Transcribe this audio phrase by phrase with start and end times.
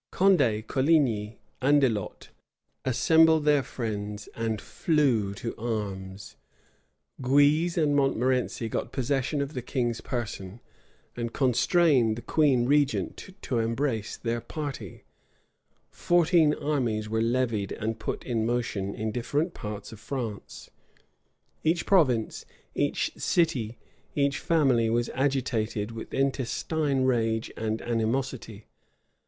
[0.11, 2.29] Condé, Coligny, Andelot
[2.83, 6.37] assembled their friends and flew to arms:
[7.21, 10.59] Guise and Montmorency got possession of the king's person,
[11.15, 15.03] and constrained the queen regent to embrace their party:
[15.91, 20.71] fourteen armies were levied and put in motion in different parts of France;[*]
[21.63, 22.43] each province,
[22.73, 23.77] each city,
[24.15, 28.65] each family, was agitated with intestine rage and animosity.